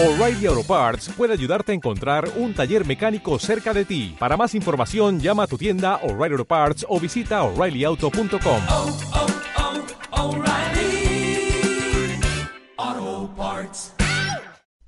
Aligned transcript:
O'Reilly 0.00 0.46
Auto 0.46 0.62
Parts 0.62 1.08
puede 1.08 1.32
ayudarte 1.32 1.72
a 1.72 1.74
encontrar 1.74 2.30
un 2.36 2.54
taller 2.54 2.86
mecánico 2.86 3.36
cerca 3.40 3.74
de 3.74 3.84
ti. 3.84 4.14
Para 4.16 4.36
más 4.36 4.54
información, 4.54 5.18
llama 5.18 5.42
a 5.42 5.46
tu 5.48 5.58
tienda 5.58 5.96
O'Reilly 6.04 6.34
Auto 6.34 6.44
Parts 6.44 6.86
o 6.88 7.00
visita 7.00 7.42
oreillyauto.com. 7.42 8.62
oh, 8.70 8.96
oh, 10.12 10.36
O'Reilly 10.36 11.50
Auto 12.76 13.34
Parts. 13.34 13.94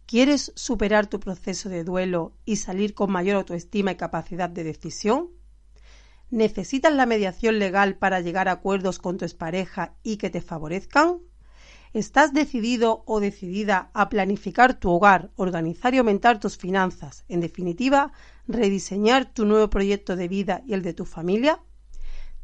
¿Quieres 0.06 0.52
superar 0.54 1.08
tu 1.08 1.18
proceso 1.18 1.68
de 1.68 1.82
duelo 1.82 2.36
y 2.44 2.54
salir 2.54 2.94
con 2.94 3.10
mayor 3.10 3.34
autoestima 3.34 3.90
y 3.90 3.96
capacidad 3.96 4.48
de 4.48 4.62
decisión? 4.62 5.30
¿Necesitas 6.30 6.94
la 6.94 7.06
mediación 7.06 7.58
legal 7.58 7.96
para 7.96 8.20
llegar 8.20 8.46
a 8.46 8.52
acuerdos 8.52 9.00
con 9.00 9.18
tu 9.18 9.24
expareja 9.24 9.96
y 10.04 10.18
que 10.18 10.30
te 10.30 10.40
favorezcan? 10.40 11.18
¿Estás 11.92 12.32
decidido 12.32 13.02
o 13.04 13.18
decidida 13.18 13.90
a 13.94 14.08
planificar 14.08 14.74
tu 14.74 14.90
hogar, 14.90 15.32
organizar 15.34 15.92
y 15.92 15.98
aumentar 15.98 16.38
tus 16.38 16.56
finanzas, 16.56 17.24
en 17.28 17.40
definitiva, 17.40 18.12
rediseñar 18.46 19.24
tu 19.24 19.44
nuevo 19.44 19.68
proyecto 19.70 20.14
de 20.14 20.28
vida 20.28 20.62
y 20.66 20.74
el 20.74 20.82
de 20.82 20.94
tu 20.94 21.04
familia? 21.04 21.60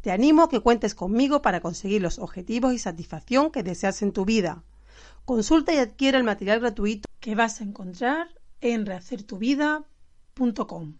Te 0.00 0.10
animo 0.10 0.42
a 0.42 0.48
que 0.48 0.58
cuentes 0.58 0.96
conmigo 0.96 1.42
para 1.42 1.60
conseguir 1.60 2.02
los 2.02 2.18
objetivos 2.18 2.74
y 2.74 2.78
satisfacción 2.78 3.52
que 3.52 3.62
deseas 3.62 4.02
en 4.02 4.10
tu 4.10 4.24
vida. 4.24 4.64
Consulta 5.24 5.72
y 5.72 5.78
adquiere 5.78 6.18
el 6.18 6.24
material 6.24 6.58
gratuito 6.58 7.08
que 7.20 7.36
vas 7.36 7.60
a 7.60 7.64
encontrar 7.64 8.26
en 8.60 8.84
rehacertuvida.com. 8.84 10.94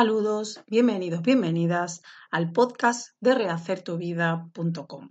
Saludos, 0.00 0.64
bienvenidos, 0.66 1.20
bienvenidas 1.20 2.00
al 2.30 2.52
podcast 2.52 3.10
de 3.20 3.34
rehacertuvida.com. 3.34 5.10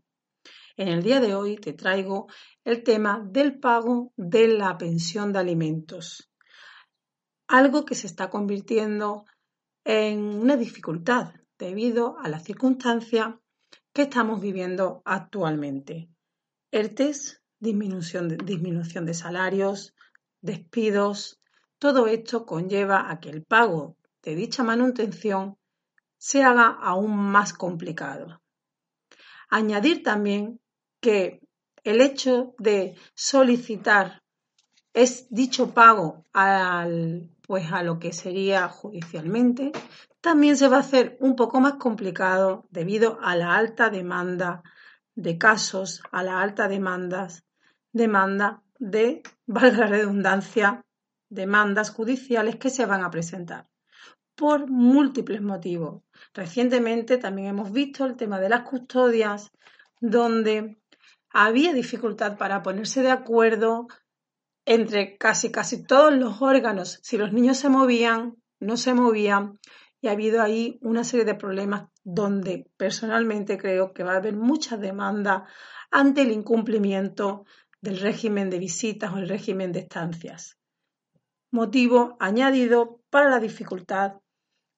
En 0.78 0.88
el 0.88 1.04
día 1.04 1.20
de 1.20 1.36
hoy 1.36 1.58
te 1.58 1.74
traigo 1.74 2.26
el 2.64 2.82
tema 2.82 3.24
del 3.24 3.60
pago 3.60 4.12
de 4.18 4.48
la 4.48 4.80
pensión 4.80 5.32
de 5.32 5.38
alimentos, 5.38 6.32
algo 7.48 7.86
que 7.86 7.94
se 7.94 8.08
está 8.08 8.32
convirtiendo 8.32 9.26
en 9.84 10.24
una 10.24 10.58
dificultad 10.58 11.36
debido 11.60 12.18
a 12.18 12.28
la 12.28 12.40
circunstancia 12.40 13.40
que 13.94 14.02
estamos 14.02 14.42
viviendo 14.42 15.04
actualmente. 15.06 16.10
ERTES, 16.72 17.44
disminución 17.60 18.28
de, 18.28 18.38
disminución 18.38 19.06
de 19.06 19.14
salarios, 19.14 19.94
despidos, 20.42 21.40
todo 21.78 22.08
esto 22.08 22.48
conlleva 22.48 23.12
a 23.12 23.20
que 23.20 23.30
el 23.30 23.44
pago 23.44 23.99
de 24.24 24.36
dicha 24.36 24.64
manutención 24.64 25.58
se 26.18 26.44
haga 26.44 26.68
aún 26.68 27.16
más 27.16 27.54
complicado. 27.54 28.42
Añadir 29.50 30.04
también 30.04 30.60
que 31.00 31.42
el 31.84 32.02
hecho 32.02 32.54
de 32.60 32.96
solicitar 33.16 34.22
es 34.94 35.28
dicho 35.30 35.74
pago 35.74 36.26
al, 36.34 37.30
pues 37.48 37.72
a 37.72 37.84
lo 37.84 38.00
que 38.00 38.12
sería 38.12 38.68
judicialmente, 38.68 39.72
también 40.20 40.58
se 40.58 40.68
va 40.68 40.78
a 40.78 40.82
hacer 40.82 41.18
un 41.22 41.36
poco 41.36 41.62
más 41.62 41.76
complicado 41.76 42.68
debido 42.70 43.18
a 43.22 43.36
la 43.36 43.56
alta 43.56 43.90
demanda 43.90 44.62
de 45.16 45.38
casos, 45.38 46.02
a 46.12 46.24
la 46.24 46.42
alta 46.42 46.68
demandas, 46.68 47.46
demanda 47.94 48.62
de, 48.78 49.24
valga 49.46 49.78
la 49.80 49.88
redundancia, 49.88 50.86
demandas 51.30 51.92
judiciales 51.92 52.58
que 52.58 52.70
se 52.70 52.86
van 52.86 53.04
a 53.04 53.12
presentar 53.12 53.70
por 54.40 54.70
múltiples 54.70 55.42
motivos. 55.42 56.02
Recientemente 56.34 57.18
también 57.18 57.50
hemos 57.50 57.74
visto 57.74 58.06
el 58.06 58.16
tema 58.16 58.40
de 58.40 58.48
las 58.48 58.62
custodias, 58.62 59.52
donde 60.00 60.80
había 61.30 61.74
dificultad 61.74 62.38
para 62.38 62.64
ponerse 62.64 63.02
de 63.02 63.12
acuerdo 63.12 63.88
entre 64.66 65.18
casi 65.18 65.52
casi 65.52 65.84
todos 65.84 66.14
los 66.14 66.42
órganos. 66.42 67.00
Si 67.04 67.18
los 67.18 67.34
niños 67.34 67.58
se 67.58 67.68
movían, 67.68 68.38
no 68.62 68.78
se 68.78 68.94
movían, 68.94 69.60
y 70.00 70.08
ha 70.08 70.12
habido 70.12 70.42
ahí 70.42 70.80
una 70.82 71.04
serie 71.04 71.26
de 71.26 71.36
problemas 71.36 71.90
donde 72.06 72.72
personalmente 72.78 73.58
creo 73.58 73.94
que 73.94 74.06
va 74.06 74.14
a 74.14 74.18
haber 74.20 74.38
mucha 74.38 74.78
demanda 74.78 75.48
ante 75.92 76.22
el 76.22 76.32
incumplimiento 76.32 77.44
del 77.82 78.00
régimen 78.00 78.50
de 78.50 78.60
visitas 78.60 79.12
o 79.12 79.18
el 79.18 79.28
régimen 79.28 79.74
de 79.74 79.82
estancias. 79.82 80.58
Motivo 81.52 82.16
añadido 82.22 83.02
para 83.10 83.30
la 83.30 83.40
dificultad 83.40 84.14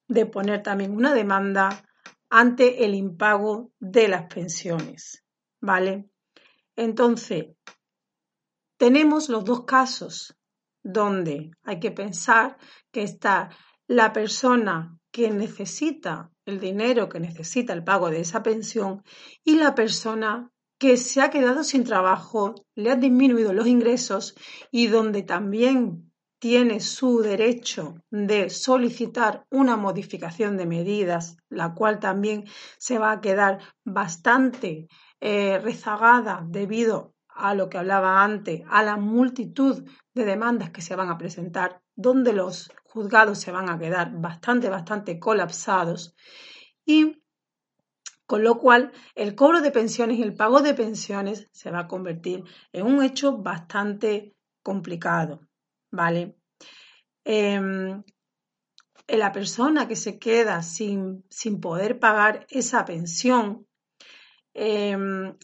de 0.08 0.26
poner 0.26 0.62
también 0.62 0.94
una 0.94 1.14
demanda 1.14 1.84
ante 2.30 2.84
el 2.84 2.94
impago 2.94 3.72
de 3.78 4.08
las 4.08 4.32
pensiones. 4.32 5.24
¿Vale? 5.60 6.08
Entonces, 6.76 7.46
tenemos 8.78 9.28
los 9.28 9.44
dos 9.44 9.64
casos 9.64 10.36
donde 10.82 11.52
hay 11.62 11.78
que 11.78 11.90
pensar 11.90 12.56
que 12.90 13.02
está 13.02 13.50
la 13.86 14.12
persona 14.12 14.98
que 15.10 15.30
necesita 15.30 16.32
el 16.46 16.58
dinero, 16.58 17.08
que 17.08 17.20
necesita 17.20 17.72
el 17.72 17.84
pago 17.84 18.10
de 18.10 18.20
esa 18.20 18.42
pensión 18.42 19.04
y 19.44 19.56
la 19.56 19.74
persona 19.74 20.50
que 20.78 20.96
se 20.96 21.20
ha 21.20 21.30
quedado 21.30 21.62
sin 21.62 21.84
trabajo, 21.84 22.54
le 22.74 22.90
han 22.90 23.00
disminuido 23.00 23.52
los 23.52 23.68
ingresos 23.68 24.34
y 24.72 24.88
donde 24.88 25.22
también 25.22 26.11
tiene 26.42 26.80
su 26.80 27.20
derecho 27.20 28.02
de 28.10 28.50
solicitar 28.50 29.46
una 29.48 29.76
modificación 29.76 30.56
de 30.56 30.66
medidas, 30.66 31.36
la 31.48 31.72
cual 31.72 32.00
también 32.00 32.46
se 32.78 32.98
va 32.98 33.12
a 33.12 33.20
quedar 33.20 33.60
bastante 33.84 34.88
eh, 35.20 35.60
rezagada 35.60 36.44
debido 36.44 37.14
a 37.28 37.54
lo 37.54 37.68
que 37.68 37.78
hablaba 37.78 38.24
antes, 38.24 38.62
a 38.68 38.82
la 38.82 38.96
multitud 38.96 39.88
de 40.14 40.24
demandas 40.24 40.70
que 40.70 40.82
se 40.82 40.96
van 40.96 41.10
a 41.10 41.16
presentar, 41.16 41.80
donde 41.94 42.32
los 42.32 42.72
juzgados 42.82 43.38
se 43.38 43.52
van 43.52 43.70
a 43.70 43.78
quedar 43.78 44.10
bastante, 44.12 44.68
bastante 44.68 45.20
colapsados 45.20 46.16
y 46.84 47.22
con 48.26 48.42
lo 48.42 48.58
cual 48.58 48.90
el 49.14 49.36
cobro 49.36 49.60
de 49.60 49.70
pensiones 49.70 50.18
y 50.18 50.22
el 50.22 50.34
pago 50.34 50.60
de 50.60 50.74
pensiones 50.74 51.48
se 51.52 51.70
va 51.70 51.82
a 51.82 51.86
convertir 51.86 52.42
en 52.72 52.86
un 52.86 53.04
hecho 53.04 53.38
bastante 53.38 54.34
complicado. 54.64 55.42
¿Vale? 55.92 56.36
Eh, 57.24 57.60
la 59.06 59.30
persona 59.30 59.86
que 59.86 59.96
se 59.96 60.18
queda 60.18 60.62
sin, 60.62 61.24
sin 61.30 61.60
poder 61.60 61.98
pagar 61.98 62.46
esa 62.50 62.84
pensión 62.84 63.66
eh, 64.54 64.96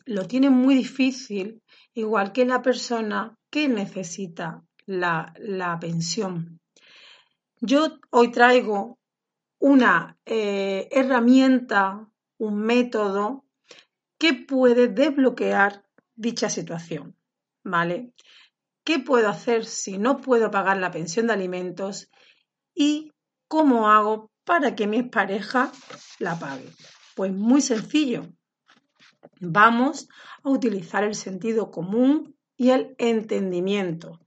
lo 0.05 0.27
tiene 0.27 0.51
muy 0.51 0.75
difícil, 0.75 1.63
igual 1.95 2.33
que 2.33 2.45
la 2.45 2.63
persona 2.63 3.39
que 3.51 3.69
necesita 3.69 4.63
la, 4.87 5.33
la 5.39 5.79
pensión. 5.79 6.61
Yo 7.61 7.99
hoy 8.11 8.31
traigo 8.31 8.99
una 9.59 10.17
eh, 10.25 10.89
herramienta, 10.91 12.09
un 12.39 12.61
método 12.61 13.45
que 14.19 14.35
puede 14.35 14.89
desbloquear 14.89 15.85
dicha 16.15 16.49
situación, 16.49 17.17
¿vale? 17.65 18.13
¿Qué 18.89 18.99
puedo 18.99 19.29
hacer 19.29 19.67
si 19.67 19.99
no 19.99 20.17
puedo 20.17 20.51
pagar 20.51 20.79
la 20.79 20.91
pensión 20.91 21.27
de 21.27 21.35
alimentos? 21.35 22.11
¿Y 22.75 23.13
cómo 23.47 23.91
hago 23.91 24.31
para 24.47 24.75
que 24.75 24.87
mi 24.87 25.03
pareja 25.03 25.71
la 26.19 26.39
pague? 26.39 26.71
Pues 27.15 27.31
muy 27.31 27.61
sencillo. 27.61 28.29
Vamos 29.41 30.09
a 30.43 30.49
utilizar 30.49 31.05
el 31.05 31.15
sentido 31.15 31.71
común 31.71 32.35
y 32.57 32.71
el 32.71 32.95
entendimiento. 32.97 34.21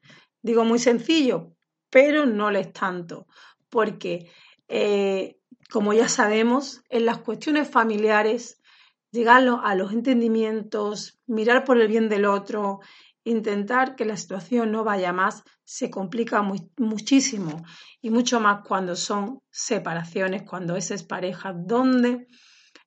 Digo 0.43 0.63
muy 0.63 0.77
sencillo, 0.77 1.55
pero 1.89 2.27
no 2.27 2.51
lo 2.51 2.59
es 2.59 2.71
tanto, 2.71 3.25
porque 3.67 4.29
eh, 4.67 5.39
como 5.71 5.91
ya 5.93 6.07
sabemos, 6.07 6.83
en 6.89 7.07
las 7.07 7.17
cuestiones 7.17 7.67
familiares, 7.67 8.61
llegar 9.09 9.43
a 9.63 9.73
los 9.73 9.91
entendimientos, 9.91 11.19
mirar 11.25 11.63
por 11.63 11.81
el 11.81 11.87
bien 11.87 12.09
del 12.09 12.25
otro, 12.25 12.79
intentar 13.23 13.95
que 13.95 14.05
la 14.05 14.17
situación 14.17 14.71
no 14.71 14.83
vaya 14.83 15.13
más 15.13 15.43
se 15.63 15.89
complica 15.89 16.41
muchísimo 16.77 17.63
y 18.01 18.09
mucho 18.09 18.39
más 18.39 18.65
cuando 18.67 18.95
son 18.95 19.41
separaciones, 19.51 20.43
cuando 20.43 20.75
es 20.75 21.03
pareja, 21.03 21.53
donde 21.53 22.27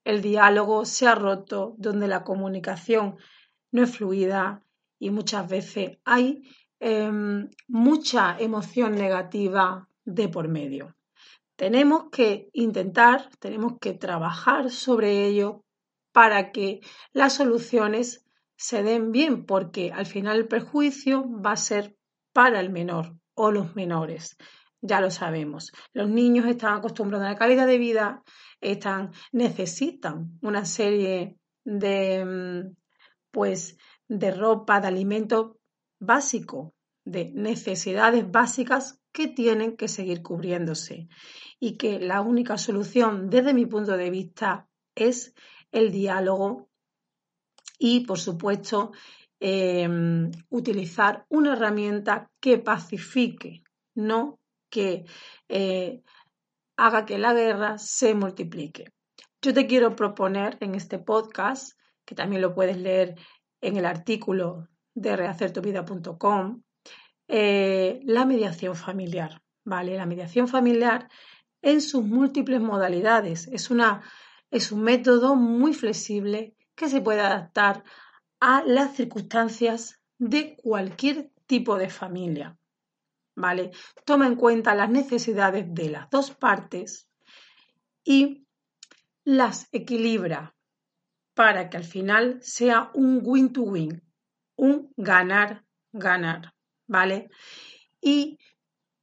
el 0.04 0.20
diálogo 0.22 0.84
se 0.84 1.06
ha 1.06 1.14
roto, 1.14 1.74
donde 1.78 2.08
la 2.08 2.24
comunicación 2.24 3.16
no 3.72 3.82
es 3.82 3.96
fluida 3.96 4.62
y 4.98 5.10
muchas 5.10 5.48
veces 5.48 5.98
hay 6.04 6.42
eh, 6.80 7.10
mucha 7.68 8.36
emoción 8.38 8.94
negativa 8.96 9.88
de 10.04 10.28
por 10.28 10.48
medio. 10.48 10.94
Tenemos 11.56 12.10
que 12.10 12.50
intentar, 12.52 13.30
tenemos 13.38 13.78
que 13.80 13.92
trabajar 13.92 14.70
sobre 14.70 15.24
ello 15.26 15.64
para 16.12 16.52
que 16.52 16.80
las 17.12 17.34
soluciones 17.34 18.23
se 18.56 18.82
den 18.82 19.12
bien, 19.12 19.44
porque 19.44 19.92
al 19.92 20.06
final 20.06 20.38
el 20.38 20.48
perjuicio 20.48 21.24
va 21.40 21.52
a 21.52 21.56
ser 21.56 21.96
para 22.32 22.60
el 22.60 22.70
menor 22.70 23.16
o 23.34 23.50
los 23.50 23.74
menores. 23.74 24.36
Ya 24.80 25.00
lo 25.00 25.10
sabemos. 25.10 25.72
Los 25.92 26.08
niños 26.08 26.46
están 26.46 26.74
acostumbrados 26.74 27.26
a 27.26 27.30
la 27.30 27.38
calidad 27.38 27.66
de 27.66 27.78
vida, 27.78 28.22
están, 28.60 29.12
necesitan 29.32 30.38
una 30.42 30.64
serie 30.64 31.38
de, 31.64 32.24
mm, 32.24 32.76
pues, 33.30 33.78
de 34.08 34.30
ropa, 34.30 34.80
de 34.80 34.88
alimento 34.88 35.58
básico, 35.98 36.74
de 37.04 37.32
necesidades 37.34 38.30
básicas 38.30 39.00
que 39.12 39.28
tienen 39.28 39.76
que 39.76 39.88
seguir 39.88 40.22
cubriéndose 40.22 41.08
y 41.60 41.76
que 41.76 42.00
la 42.00 42.20
única 42.20 42.58
solución 42.58 43.30
desde 43.30 43.54
mi 43.54 43.66
punto 43.66 43.96
de 43.96 44.10
vista 44.10 44.68
es 44.94 45.34
el 45.72 45.92
diálogo 45.92 46.68
y, 47.78 48.00
por 48.00 48.18
supuesto, 48.18 48.92
em, 49.40 50.30
utilizar 50.50 51.26
una 51.28 51.52
herramienta 51.52 52.30
que 52.40 52.58
pacifique, 52.58 53.62
no 53.94 54.38
que 54.70 55.04
eh, 55.48 56.02
haga 56.76 57.04
que 57.04 57.18
la 57.18 57.32
guerra 57.34 57.78
se 57.78 58.14
multiplique. 58.14 58.92
Yo 59.42 59.52
te 59.52 59.66
quiero 59.66 59.94
proponer 59.94 60.56
en 60.60 60.74
este 60.74 60.98
podcast, 60.98 61.78
que 62.04 62.14
también 62.14 62.42
lo 62.42 62.54
puedes 62.54 62.78
leer 62.78 63.16
en 63.60 63.76
el 63.76 63.86
artículo 63.86 64.68
de 64.94 65.16
rehacertuvida.com, 65.16 66.62
eh, 67.28 68.00
la 68.04 68.24
mediación 68.24 68.74
familiar. 68.74 69.44
¿vale? 69.64 69.96
La 69.96 70.06
mediación 70.06 70.48
familiar 70.48 71.08
en 71.62 71.80
sus 71.80 72.04
múltiples 72.04 72.60
modalidades. 72.60 73.48
Es, 73.48 73.70
una, 73.70 74.02
es 74.50 74.70
un 74.72 74.82
método 74.82 75.34
muy 75.34 75.72
flexible 75.72 76.53
que 76.74 76.88
se 76.88 77.00
puede 77.00 77.20
adaptar 77.20 77.84
a 78.40 78.62
las 78.64 78.96
circunstancias 78.96 80.00
de 80.18 80.56
cualquier 80.56 81.30
tipo 81.46 81.76
de 81.76 81.88
familia. 81.88 82.58
¿Vale? 83.36 83.72
Toma 84.04 84.26
en 84.26 84.36
cuenta 84.36 84.74
las 84.74 84.90
necesidades 84.90 85.66
de 85.68 85.90
las 85.90 86.08
dos 86.10 86.30
partes 86.30 87.08
y 88.04 88.46
las 89.24 89.68
equilibra 89.72 90.54
para 91.34 91.68
que 91.68 91.76
al 91.76 91.84
final 91.84 92.38
sea 92.42 92.90
un 92.94 93.20
win-to-win, 93.24 94.02
un 94.56 94.92
ganar-ganar, 94.96 96.54
¿vale? 96.86 97.30
Y 98.00 98.38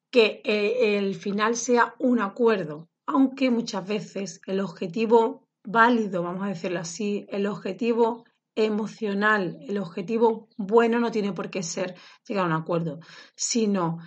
que 0.09 0.41
eh, 0.45 0.97
el 0.97 1.15
final 1.15 1.55
sea 1.55 1.95
un 1.99 2.21
acuerdo, 2.21 2.89
aunque 3.05 3.49
muchas 3.49 3.85
veces 3.85 4.41
el 4.45 4.61
objetivo 4.61 5.47
válido, 5.63 6.23
vamos 6.23 6.43
a 6.43 6.49
decirlo 6.49 6.79
así, 6.79 7.25
el 7.29 7.47
objetivo 7.47 8.25
emocional, 8.55 9.57
el 9.61 9.77
objetivo 9.77 10.49
bueno 10.57 10.99
no 10.99 11.11
tiene 11.11 11.33
por 11.33 11.49
qué 11.49 11.63
ser 11.63 11.95
llegar 12.27 12.43
a 12.43 12.47
un 12.47 12.53
acuerdo, 12.53 12.99
sino 13.35 13.99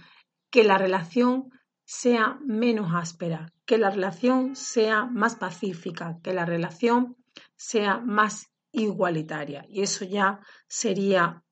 que 0.51 0.65
la 0.65 0.79
relación 0.79 1.51
sea 1.85 2.39
menos 2.45 2.95
áspera, 2.95 3.53
que 3.67 3.79
la 3.79 3.91
relación 3.91 4.57
sea 4.57 5.07
más 5.07 5.37
pacífica, 5.37 6.19
que 6.23 6.35
la 6.35 6.45
relación 6.45 7.17
sea 7.57 7.99
más 7.99 8.51
igualitaria. 8.73 9.65
Y 9.69 9.83
eso 9.83 10.05
ya 10.05 10.41
sería 10.69 11.43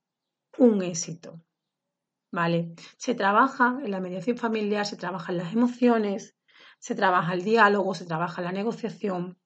un 0.59 0.83
éxito. 0.83 1.43
¿vale? 2.33 2.75
Se 2.97 3.15
trabaja 3.15 3.79
en 3.85 3.91
la 3.91 4.01
mediación 4.01 4.37
familiar, 4.37 4.87
se 4.87 4.97
trabajan 4.97 5.37
las 5.37 5.53
emociones, 5.53 6.35
se 6.81 6.95
trabaja 6.97 7.35
el 7.35 7.45
diálogo, 7.45 7.95
se 7.95 8.07
trabaja 8.07 8.43
la 8.43 8.51
negociación. 8.51 9.39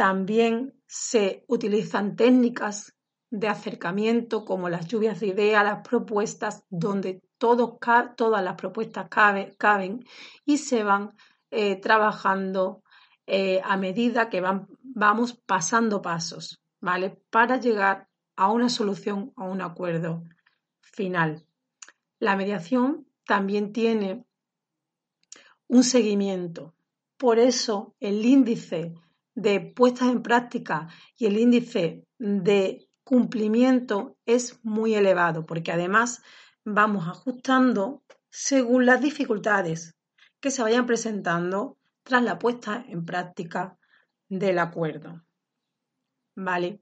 También 0.00 0.72
se 0.86 1.44
utilizan 1.46 2.16
técnicas 2.16 2.96
de 3.28 3.48
acercamiento 3.48 4.46
como 4.46 4.70
las 4.70 4.86
lluvias 4.86 5.20
de 5.20 5.26
ideas, 5.26 5.62
las 5.62 5.86
propuestas, 5.86 6.64
donde 6.70 7.20
todas 7.36 8.42
las 8.42 8.54
propuestas 8.54 9.10
caben 9.10 10.06
y 10.46 10.56
se 10.56 10.84
van 10.84 11.14
eh, 11.50 11.76
trabajando 11.76 12.82
eh, 13.26 13.60
a 13.62 13.76
medida 13.76 14.30
que 14.30 14.40
van, 14.40 14.68
vamos 14.80 15.34
pasando 15.34 16.00
pasos, 16.00 16.62
¿vale? 16.80 17.22
Para 17.28 17.58
llegar 17.58 18.08
a 18.36 18.50
una 18.50 18.70
solución, 18.70 19.34
a 19.36 19.44
un 19.44 19.60
acuerdo 19.60 20.24
final. 20.80 21.44
La 22.18 22.36
mediación 22.36 23.06
también 23.26 23.74
tiene 23.74 24.24
un 25.68 25.84
seguimiento. 25.84 26.72
Por 27.18 27.38
eso 27.38 27.94
el 28.00 28.24
índice 28.24 28.94
de 29.34 29.60
puestas 29.60 30.08
en 30.08 30.22
práctica 30.22 30.88
y 31.16 31.26
el 31.26 31.38
índice 31.38 32.04
de 32.18 32.88
cumplimiento 33.04 34.16
es 34.26 34.58
muy 34.62 34.94
elevado, 34.94 35.46
porque 35.46 35.72
además 35.72 36.22
vamos 36.64 37.08
ajustando 37.08 38.02
según 38.28 38.86
las 38.86 39.00
dificultades 39.00 39.96
que 40.40 40.50
se 40.50 40.62
vayan 40.62 40.86
presentando 40.86 41.78
tras 42.02 42.22
la 42.22 42.38
puesta 42.38 42.84
en 42.88 43.04
práctica 43.04 43.78
del 44.28 44.58
acuerdo. 44.58 45.22
¿Vale? 46.36 46.80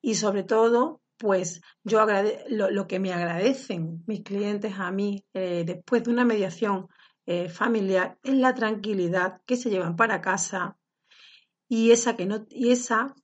Y 0.00 0.14
sobre 0.14 0.42
todo, 0.42 1.02
pues 1.18 1.60
yo 1.84 2.04
lo, 2.48 2.86
que 2.86 2.98
me 2.98 3.12
agradecen 3.12 4.02
mis 4.06 4.22
clientes 4.22 4.74
a 4.78 4.90
mí 4.90 5.24
eh, 5.34 5.64
después 5.66 6.04
de 6.04 6.10
una 6.10 6.24
mediación 6.24 6.88
eh, 7.26 7.48
familiar 7.48 8.18
es 8.22 8.34
la 8.34 8.54
tranquilidad 8.54 9.40
que 9.46 9.56
se 9.56 9.70
llevan 9.70 9.96
para 9.96 10.20
casa 10.20 10.76
y 11.68 11.90
esa 11.90 12.16
que 12.16 12.26
no 12.26 12.46
y 12.50 12.70
esa 12.70 13.14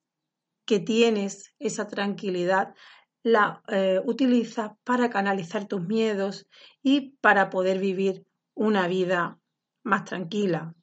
que 0.64 0.80
tienes 0.80 1.54
esa 1.58 1.86
tranquilidad 1.86 2.74
la 3.22 3.62
eh, 3.68 4.00
utilizas 4.04 4.72
para 4.84 5.10
canalizar 5.10 5.66
tus 5.66 5.82
miedos 5.82 6.46
y 6.82 7.16
para 7.20 7.50
poder 7.50 7.78
vivir 7.78 8.24
una 8.54 8.88
vida 8.88 9.38
más 9.82 10.04
tranquila 10.04 10.74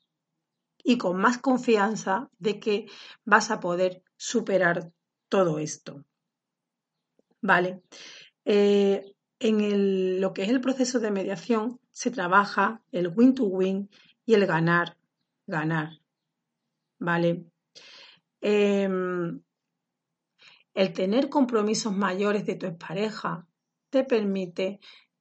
y 0.83 0.97
con 0.97 1.17
más 1.17 1.39
confianza 1.39 2.29
de 2.37 2.59
que 2.59 2.87
vas 3.25 3.51
a 3.51 3.59
poder 3.59 4.03
superar 4.15 4.91
todo 5.29 5.59
esto. 5.59 6.05
Vale. 7.41 7.81
Eh, 8.45 9.13
en 9.39 10.21
lo 10.21 10.33
que 10.33 10.43
es 10.43 10.49
el 10.49 10.61
proceso 10.61 10.99
de 10.99 11.11
mediación 11.11 11.79
se 11.91 12.09
trabaja 12.11 12.81
el 12.91 13.09
win-to-win 13.09 13.89
y 14.25 14.33
el 14.33 14.45
ganar-ganar. 14.45 15.99
¿Vale? 16.99 17.45
Em, 18.41 19.41
el 20.73 20.93
tener 20.93 21.29
compromisos 21.29 21.95
mayores 21.95 22.45
de 22.45 22.55
tu 22.55 22.67
expareja 22.67 23.47
te 23.89 24.03
permite 24.03 24.79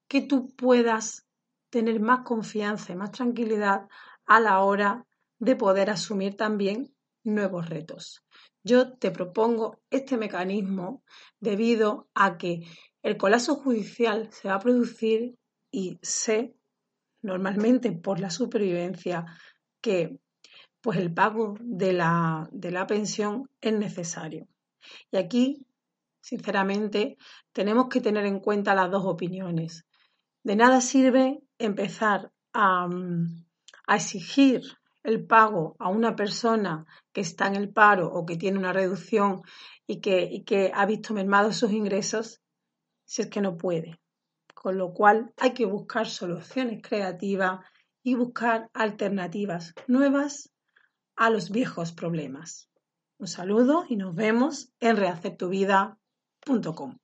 que 0.09 0.23
tú 0.23 0.54
puedas 0.54 1.26
tener 1.71 2.00
más 2.00 2.21
confianza 2.25 2.92
y 2.92 2.97
más 2.97 3.12
tranquilidad 3.12 3.88
a 4.26 4.40
la 4.40 4.61
hora 4.61 5.06
de 5.38 5.56
poder 5.56 5.90
asumir 5.90 6.37
también 6.37 6.95
nuevos 7.25 7.68
retos. 7.68 8.23
Yo 8.62 8.97
te 8.99 9.11
propongo 9.11 9.80
este 9.90 10.16
mecanismo 10.16 11.02
debido 11.40 12.09
a 12.14 12.37
que 12.38 12.62
el 13.02 13.16
colapso 13.16 13.56
judicial 13.56 14.28
se 14.33 14.49
va 14.49 14.54
a 14.54 14.61
producir 14.61 15.37
y 15.71 15.99
sé 16.02 16.56
normalmente 17.23 17.92
por 17.92 18.21
la 18.21 18.30
supervivencia 18.30 19.25
que 19.80 20.18
pues 20.87 20.99
el 20.99 21.12
pago 21.12 21.57
de 21.59 21.93
la, 21.93 22.49
de 22.52 22.71
la 22.71 22.87
pensión 22.87 23.50
es 23.61 23.73
necesario. 23.73 24.47
Y 25.11 25.16
aquí, 25.16 25.66
sinceramente, 26.21 27.16
tenemos 27.52 27.88
que 27.88 28.00
tener 28.00 28.25
en 28.25 28.38
cuenta 28.38 28.73
las 28.73 28.88
dos 28.93 29.05
opiniones. 29.05 29.85
De 30.45 30.55
nada 30.55 30.81
sirve 30.81 31.40
empezar 31.59 32.31
a, 32.55 32.88
exigir 33.88 34.61
el 35.02 35.26
pago 35.26 35.75
a 35.81 35.88
una 35.88 36.14
persona 36.14 36.87
que 37.12 37.23
está 37.23 37.49
en 37.49 37.57
el 37.57 37.73
paro 37.73 38.07
o 38.07 38.25
que 38.25 38.37
tiene 38.37 38.57
una 38.57 38.73
reducción 38.73 39.43
y 39.88 40.00
que, 40.00 40.45
que 40.47 40.71
ha 40.73 40.87
visto 40.87 41.14
mermados 41.14 41.57
sus 41.57 41.73
ingresos, 41.73 42.40
si 43.05 43.23
es 43.23 43.28
que 43.28 43.40
no 43.40 43.57
puede. 43.57 43.99
Con 44.55 44.78
lo 44.78 44.93
cual 44.95 45.33
hay 45.37 45.52
que 45.52 45.66
buscar 45.66 46.07
soluciones 46.07 46.81
creativas 46.81 47.66
y 48.05 48.14
buscar 48.14 48.71
alternativas 48.73 49.75
nuevas 49.88 50.52
a 51.16 51.30
los 51.30 51.50
viejos 51.50 51.92
problemas. 51.92 52.70
Un 53.18 53.26
saludo 53.26 53.85
y 53.88 53.96
nos 53.96 54.14
vemos 54.14 54.73
en 54.80 54.96
rehacertuvida.com. 54.96 56.99